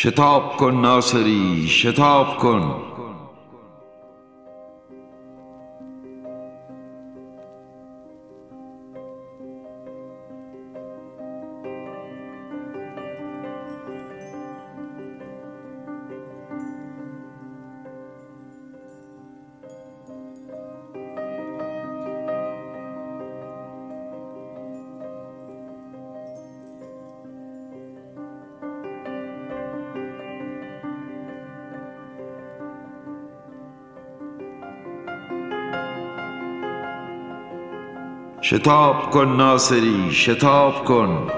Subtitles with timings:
[0.00, 2.87] شتاب کن ناصری شتاب کن.
[38.50, 41.30] شتاب کن ناصری شتاب کن.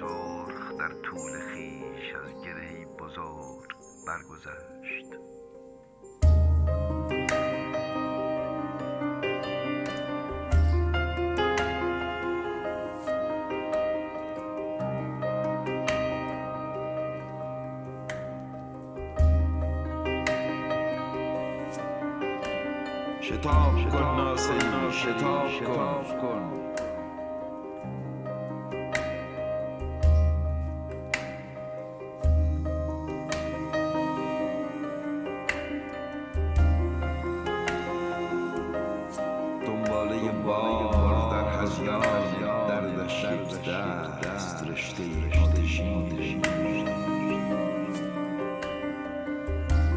[0.00, 3.68] سرخ در طول خیش از گرهی بزرگ
[4.06, 5.31] برگذشت.
[23.32, 26.42] شتاب کن ناصری شتاب کن.
[39.66, 42.00] دنباله بار در هزیان
[42.68, 43.70] دردش یک
[44.22, 45.02] دست رشته
[45.42, 46.42] آتشین.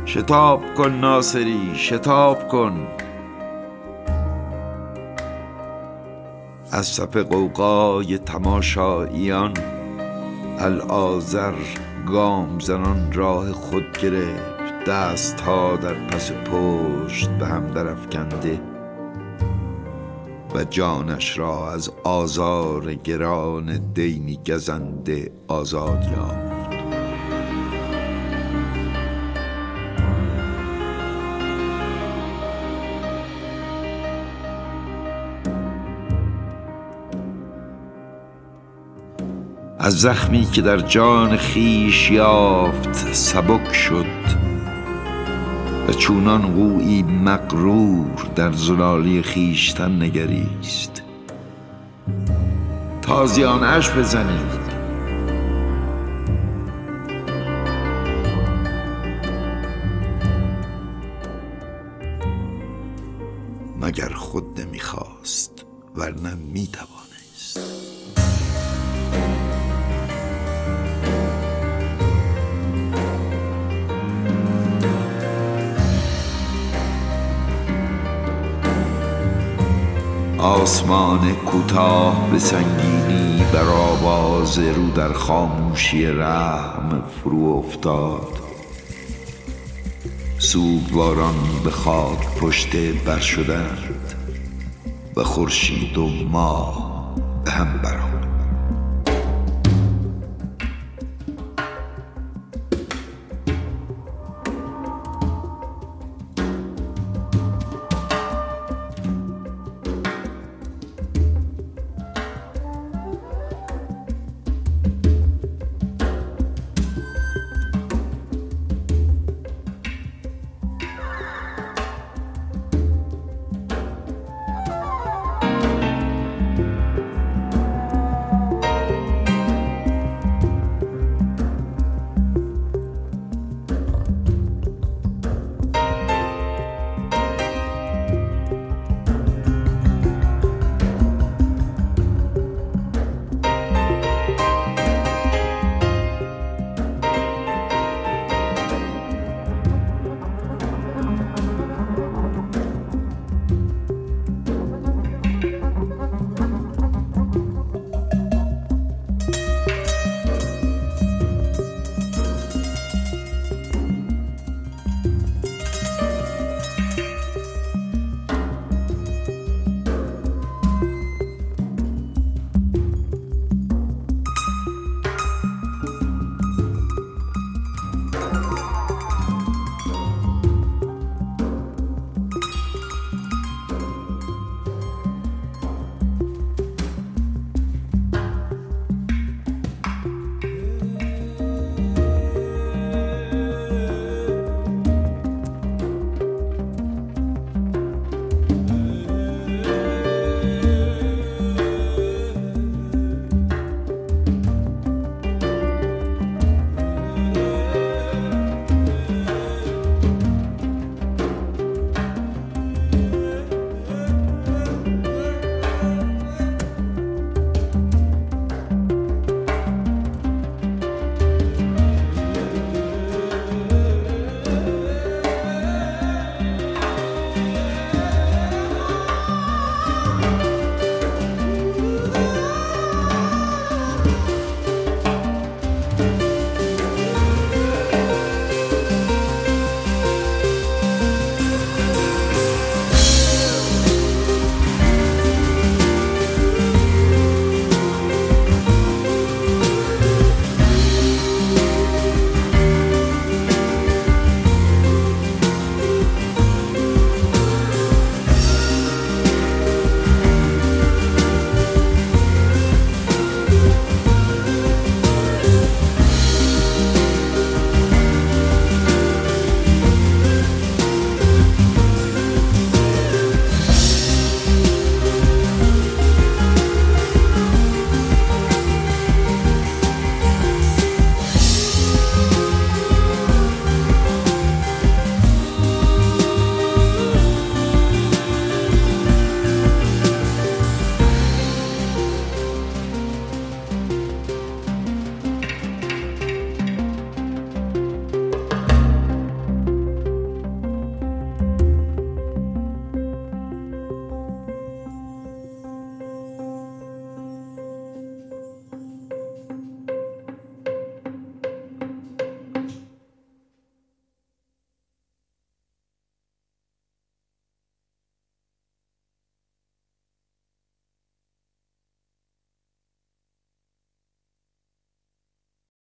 [0.05, 2.87] شتاب کن ناصری شتاب کن.
[6.75, 9.53] از صف قوقای تماشاییان
[10.59, 11.53] الآذر
[12.07, 18.59] گام زنان راه خود گرفت دست ها در پس پشت به هم درافکنده
[20.55, 26.44] و جانش را از آزار گران دینی گزنده آزاد یافت
[39.79, 44.05] از زخمی که در جان خیش یافت سبک شد
[45.87, 51.01] و چونان قویی مغرور در زلالی خیشتن نگریست.
[53.01, 54.65] تازیانش بزنید.
[63.81, 65.65] مگر خود نمی‌خواست
[65.95, 67.14] ورنه می‌توانست
[80.45, 88.39] آسمان کوتاه به سنگینی بر آواز رو در خاموشی رحم فرو افتاد.
[90.37, 94.13] سوگواران به خاک پشت بر شدند
[95.15, 98.14] و خورشید و ماه به هم برآمد.